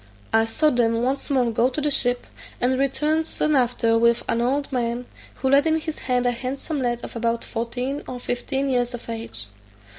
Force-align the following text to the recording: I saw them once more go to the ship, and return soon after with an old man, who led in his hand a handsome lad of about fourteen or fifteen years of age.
I 0.33 0.45
saw 0.45 0.71
them 0.71 1.03
once 1.03 1.29
more 1.29 1.51
go 1.51 1.69
to 1.69 1.79
the 1.79 1.91
ship, 1.91 2.25
and 2.59 2.79
return 2.79 3.23
soon 3.23 3.55
after 3.55 3.99
with 3.99 4.23
an 4.27 4.41
old 4.41 4.71
man, 4.71 5.05
who 5.35 5.49
led 5.51 5.67
in 5.67 5.79
his 5.79 5.99
hand 5.99 6.25
a 6.25 6.31
handsome 6.31 6.81
lad 6.81 7.01
of 7.03 7.15
about 7.15 7.43
fourteen 7.45 8.01
or 8.07 8.19
fifteen 8.19 8.67
years 8.67 8.95
of 8.95 9.07
age. 9.11 9.45